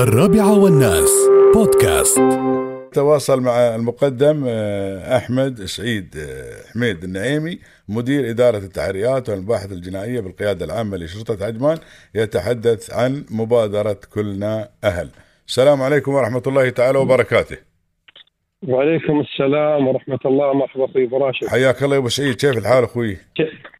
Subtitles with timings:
[0.00, 1.10] الرابعة والناس
[1.54, 2.20] بودكاست
[2.92, 10.64] تواصل مع المقدم آه، أحمد سعيد آه، حميد النعيمي مدير إدارة التحريات والمباحث الجنائية بالقيادة
[10.64, 11.78] العامة لشرطة عجمان
[12.14, 15.10] يتحدث عن مبادرة كلنا أهل.
[15.48, 17.69] السلام عليكم ورحمة الله تعالى وبركاته.
[18.68, 20.52] وعليكم السلام ورحمة الله.
[20.52, 21.46] مرحبا أخوي أبو راشد.
[21.46, 22.34] حياك الله يا أبو سعيد.
[22.34, 23.16] كيف الحال أخوي؟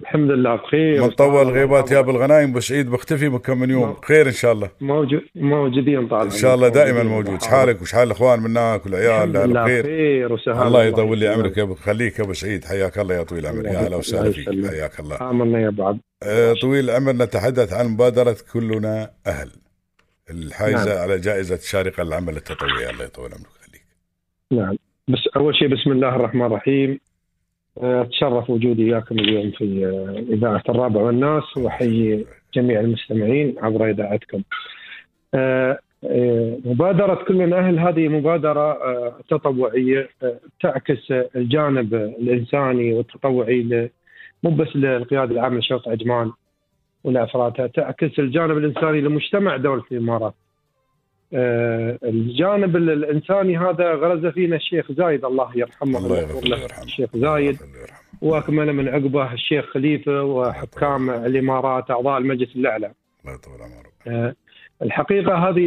[0.00, 1.02] الحمد لله بخير.
[1.02, 3.96] من طول غيبات يا أبو الغنايم أبو سعيد مختفي من كم من يوم.
[4.04, 4.70] خير إن شاء الله.
[4.80, 7.42] موجود موجودين طال إن شاء الله دائما موجود.
[7.42, 9.82] شحالك وشحال الإخوان منك والعيال؟ الحمد لله بخير.
[9.82, 12.64] بخير وسهلا الله يطول لي عمرك يا ابو خليك يا أبو سعيد.
[12.64, 13.66] حياك الله يا طويل العمر.
[13.66, 14.48] يا أهلا وسهلا فيك.
[14.48, 15.30] حياك الله.
[15.30, 16.00] آمنا يا أبو عبد.
[16.22, 17.12] آه، طويل العمر.
[17.12, 19.50] نتحدث عن مبادرة كلنا أهل.
[20.30, 21.02] الحائزة نعم.
[21.02, 22.90] على جائزة شارقة للعمل التطوعي.
[22.90, 23.59] الله يطول عمرك.
[24.52, 24.76] نعم.
[25.08, 27.00] بس أول شيء بسم الله الرحمن الرحيم.
[27.82, 34.42] آه، أتشرف وجودي وياكم اليوم في آه، إذاعة الرابع والناس وأحيي جميع المستمعين عبر إذاعتكم.
[35.34, 38.78] آه، آه، مبادرة كلنا أهل هذه مبادرة
[39.28, 43.90] تطوعية آه، تعكس الجانب الإنساني والتطوعي
[44.42, 46.32] مو بس للقيادة العامة لشرطة عجمان
[47.04, 50.34] ولأفرادها تعكس الجانب الإنساني لمجتمع دولة الإمارات.
[50.34, 50.49] آه،
[51.34, 55.98] الجانب ال- الإنساني هذا غرز فينا الشيخ زايد الله يرحمه.
[55.98, 57.54] الله ويرحمه الشيخ زايد.
[57.54, 58.00] يرحمه.
[58.22, 62.92] وأكمل من عقبه الشيخ خليفة وحكام الإمارات أعضاء المجلس الأعلى.
[63.24, 64.34] الله يطول عمرك آه،
[64.82, 65.66] الحقيقة هذه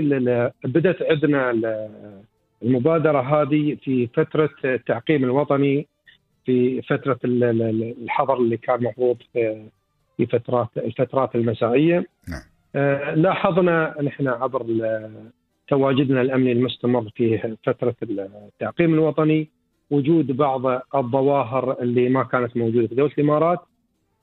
[0.63, 2.21] بدأت عندنا ال-
[2.63, 5.87] المبادرة هذه في فترة التعقيم الوطني
[6.45, 9.17] في فترة ال- ال- الحظر اللي كان مفروض
[10.17, 12.05] في فترات الفترات المسائية.
[12.29, 12.41] نعم.
[12.75, 14.63] آه، لاحظنا نحن عبر
[15.67, 19.47] تواجدنا الامني المستمر في فترة التعقيم الوطني
[19.91, 23.59] وجود بعض الظواهر اللي ما كانت موجودة في دولة الإمارات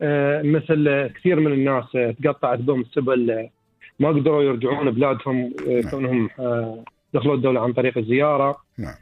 [0.02, 1.84] آه، مثل كثير من الناس
[2.24, 3.48] تقطعت بهم السبل
[4.00, 5.90] ما قدروا يرجعون بلادهم آه، نعم.
[5.90, 8.94] كونهم آه، دخلوا الدولة عن طريق الزيارة نعم.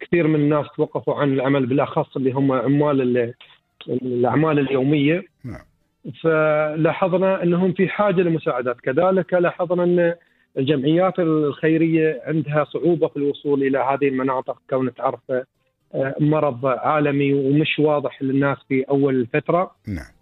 [0.00, 3.34] كثير من الناس توقفوا عن العمل بالأخص اللي هم عمال ال-
[3.88, 5.60] الأعمال اليومية نعم.
[6.22, 10.14] فلاحظنا أنهم في حاجة لمساعدات كذلك لاحظنا أن
[10.58, 15.20] الجمعيات الخيرية عندها صعوبة في الوصول إلى هذه المناطق كون تعرف
[15.94, 20.14] آه، مرض عالمي ومش واضح للناس في أول الفترة نعم.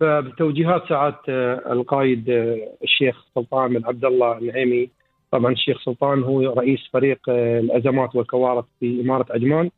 [0.00, 4.90] فبتوجيهات سعاده آه، القائد آه، الشيخ سلطان بن عبد الله النعيمي.
[5.30, 9.70] طبعا الشيخ سلطان هو رئيس فريق الأزمات والكوارث في إمارة عجمان.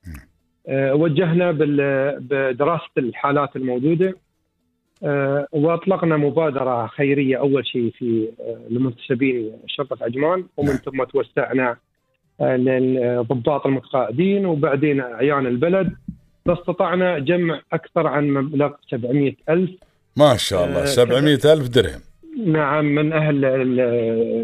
[0.68, 1.50] آه، وجهنا
[2.20, 4.14] بدراسة الحالات الموجودة.
[5.52, 10.76] واطلقنا مبادرة خيرية أول شيء في آه، لمنتسبين شرطة عجمان ومن نعم.
[10.76, 11.76] ثم توسعنا
[12.40, 15.92] آه، للضباط المتقاعدين وبعدين اعيان البلد.
[16.46, 19.70] فاستطعنا جمع أكثر عن مبلغ 700 ألف.
[20.16, 22.00] ما شاء الله آه، 700 ألف درهم.
[22.46, 23.64] نعم من أهل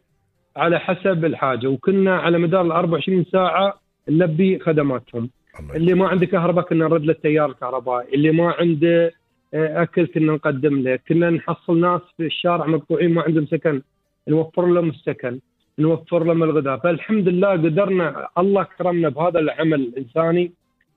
[0.55, 1.67] على حسب الحاجة.
[1.67, 3.79] وكنا على مدار ال 24 ساعة
[4.09, 5.29] نلبي خدماتهم.
[5.75, 8.13] اللي ما عنده كهرباء كنا نرد له التيار الكهربائي.
[8.13, 9.13] اللي ما عنده
[9.53, 10.99] آه، أكل كنا نقدم له.
[11.07, 13.81] كنا نحصل ناس في الشارع مقطوعين ما عندهم سكن.
[14.27, 15.39] نوفر لهم السكن.
[15.79, 16.77] نوفر لهم الغذاء.
[16.77, 20.51] فالحمد لله قدرنا الله كرمنا بهذا العمل الإنساني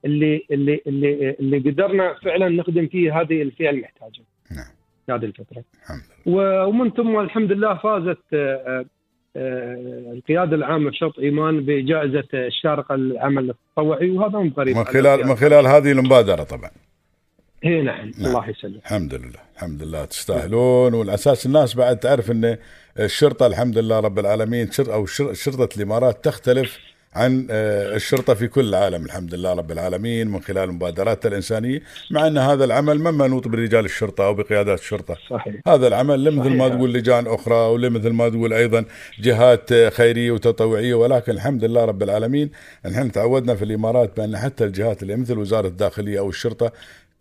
[0.04, 4.22] اللي اللي اللي اللي قدرنا فعلا نخدم فيه هذه الفئة المحتاجة.
[4.56, 5.18] نعم.
[5.18, 5.64] هذه الفترة.
[5.82, 6.66] الحمد لله.
[6.66, 8.84] ومن ثم الحمد لله فازت آه، آه،
[9.36, 15.66] القيادة العامة شرط إيمان بجائزة الشارقة للعمل التطوعي وهذا مو غريب من خلال من خلال
[15.66, 16.70] هذه المبادرة طبعا.
[17.64, 18.12] اي نعم.
[18.18, 18.26] نعم.
[18.26, 18.82] الله يسلمك.
[18.84, 20.94] الحمد لله الحمد لله تستاهلون.
[20.94, 22.56] والأساس الناس بعد تعرف إن
[23.00, 26.78] الشرطة الحمد لله رب العالمين شر أو شرطة الإمارات تختلف
[27.16, 32.26] عن آه، الشرطة في كل العالم الحمد لله رب العالمين من خلال المبادرات الإنسانية مع
[32.26, 35.16] أن هذا العمل ما منوط برجال الشرطة أو بقيادات الشرطة.
[35.30, 35.54] صحيح.
[35.68, 38.84] هذا العمل لمثل ما تقول لجان أخرى ولمثل ما تقول أيضا
[39.20, 42.50] جهات خيرية وتطوعية ولكن الحمد لله رب العالمين
[42.86, 46.72] نحن تعودنا في الإمارات بأن حتى الجهات اللي مثل وزارة الداخلية أو الشرطة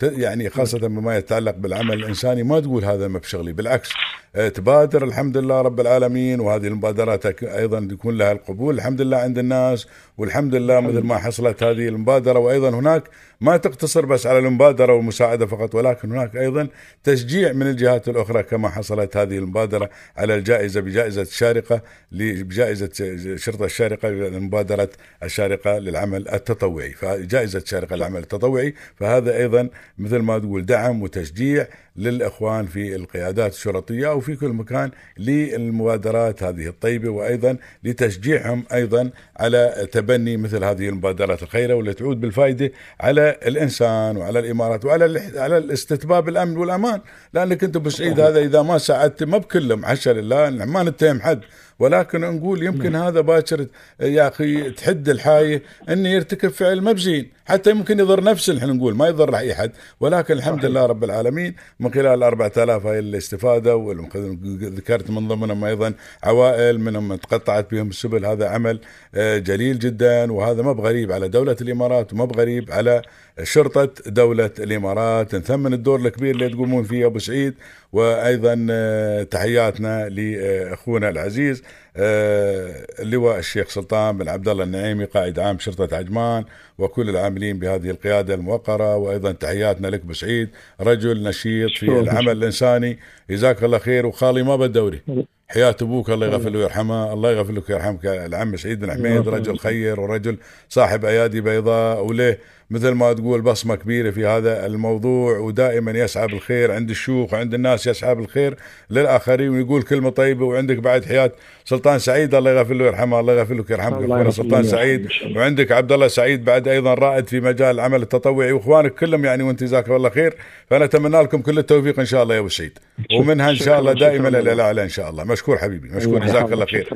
[0.03, 3.89] يعني خاصة بما يتعلق بالعمل الإنساني ما تقول هذا ما بشغلي بالعكس.
[4.35, 8.75] آه، تبادر الحمد لله رب العالمين وهذه المبادرات أيضا يكون لها القبول.
[8.75, 9.87] الحمد لله عند الناس
[10.17, 12.39] والحمد لله مثل ما حصلت هذه المبادرة.
[12.39, 13.03] وأيضا هناك
[13.41, 16.67] ما تقتصر بس على المبادرة والمساعدة فقط ولكن هناك أيضا
[17.03, 21.81] تشجيع من الجهات الأخرى كما حصلت هذه المبادرة على الجائزة بجائزة الشارقة
[22.11, 22.89] بجائزة
[23.35, 24.89] شرطة الشارقة لمبادرة
[25.23, 26.91] الشارقة للعمل التطوعي.
[26.91, 34.07] فجائزة الشارقة للعمل التطوعي فهذا أيضا مثل ما تقول دعم وتشجيع للإخوان في القيادات الشرطية
[34.09, 41.43] أو في كل مكان للمبادرات هذه الطيبة وأيضا لتشجيعهم أيضا على تبني مثل هذه المبادرات
[41.43, 47.01] الخيرة والتي تعود بالفائدة على الإنسان وعلى الإمارات وعلى على الاستتباب الأمن والأمان.
[47.33, 51.41] لأنك أنت بسعيد هذا إذا ما ساعدت ما بكلهم حشا لله ما نتهم حد.
[51.79, 53.03] ولكن نقول يمكن نعم.
[53.03, 53.67] هذا باكر
[53.99, 59.07] يا أخي تحد الحايه انه يرتكب فعل مبزين حتى يمكن يضر نفسه نحن نقول ما
[59.07, 59.71] يضر أي حد.
[59.99, 60.69] ولكن الحمد صحيح.
[60.69, 65.93] لله رب العالمين من خلال 4000 هاي الاستفادة وذكرت من ضمنهم أيضا
[66.23, 68.25] عوائل منهم تقطعت بهم السبل.
[68.25, 68.79] هذا عمل
[69.15, 73.01] آه، جليل جدا وهذا ما بغريب على دولة الإمارات وما بغريب على
[73.43, 75.35] شرطة دولة الإمارات.
[75.35, 77.53] نثمن الدور الكبير اللي تقومون فيه أبو سعيد
[77.93, 81.63] وأيضا آه، تحياتنا لأخونا العزيز.
[81.97, 86.43] اللواء الشيخ سلطان بن عبد الله النعيمي قائد عام شرطة عجمان
[86.77, 88.95] وكل العاملين بهذه القيادة الموقرة.
[88.95, 90.49] وأيضا تحياتنا لك بسعيد
[90.81, 92.99] رجل نشيط في العمل الإنساني.
[93.29, 94.05] جزاك الله خير.
[94.05, 95.01] وخالي ما بدوري
[95.47, 98.05] حياة أبوك الله يغفر له ويرحمه، الله يغفر لك ويرحمك.
[98.05, 100.37] العم سعيد بن حميد رجل خير ورجل
[100.69, 102.05] صاحب أيادي بيضاء.
[102.05, 102.37] وله
[102.69, 107.87] مثل ما تقول بصمة كبيرة في هذا الموضوع ودائما يسعى بالخير عند الشيوخ وعند الناس
[107.87, 108.55] يسعى بالخير
[108.89, 111.31] للآخرين ويقول كلمة طيبة وعندك بعد حياة
[111.65, 116.07] سلطان سعيد الله يغفر له ويرحمه الله يغفر لك أخونا سلطان سعيد وعندك عبد الله
[116.07, 120.33] سعيد بعد أيضا رائد في مجال العمل التطوعي واخوانك كلهم يعني وأنت جزاك الله خير
[120.69, 122.79] فنتمنى لكم كل التوفيق إن شاء الله يا أبو سعيد.
[123.19, 125.23] ومنها إن شاء الله دائما إلى الاعلى إن شاء الله.
[125.23, 126.87] مشكور حبيبي مشكور جزاك الله خير.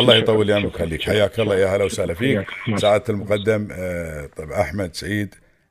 [0.00, 2.46] الله يطول ايامك ويخليك حياك الله يا هلا وسهلا فيك.
[2.76, 5.27] سعاده المقدم آه، طيب أحمد سعيد.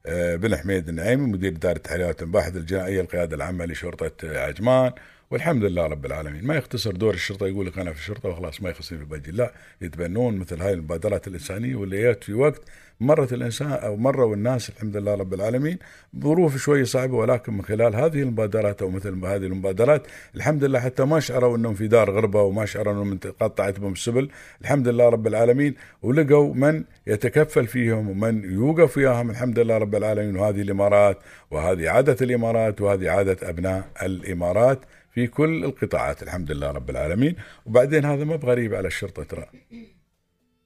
[0.10, 4.92] بن حميد النعيمي مدير إدارة التحريات المباحث الجنائية القيادة العامة لشرطة عجمان.
[5.32, 6.46] والحمد لله رب العالمين.
[6.46, 10.38] ما يختصر دور الشرطة يقول لك أنا في الشرطة وخلاص ما يخصني بجي لا يتبنون
[10.38, 12.62] مثل هاي المبادرات الإنسانية واللي في وقت
[13.00, 15.78] مرت الإنسان أو مروا الناس الحمد لله رب العالمين
[16.20, 21.06] ظروف شوي صعبة ولكن من خلال هذه المبادرات أو مثل هذه المبادرات الحمد لله حتى
[21.06, 24.30] ما شعروا إنهم في دار غربة وما شعروا إنهم قطعت بهم السبل
[24.62, 30.36] الحمد لله رب العالمين ولقوا من يتكفل فيهم ومن يوقف وياهم الحمد لله رب العالمين.
[30.36, 31.18] وهذه الإمارات
[31.52, 34.80] وهذه عادة الإمارات وهذه عادة أبناء الإمارات.
[35.18, 37.36] في كل القطاعات الحمد لله رب العالمين.
[37.66, 39.46] وبعدين هذا ما بغريب على الشرطة ترى.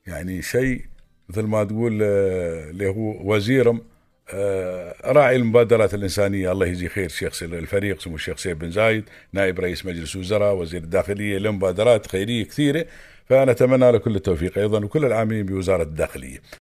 [0.07, 0.81] يعني شيء
[1.29, 3.81] مثل ما تقول آه، اللي هو وزيرهم
[4.33, 6.51] آه، راعي المبادرات الإنسانية.
[6.51, 9.03] الله يجزيه خير الشيخ الفريق اسمه الشيخ سيف بن زايد
[9.33, 12.85] نائب رئيس مجلس وزراء وزير الداخلية لمبادرات خيرية كثيرة.
[13.25, 16.37] فأنا أتمنى له كل التوفيق أيضا وكل العاملين بوزارة الداخلية.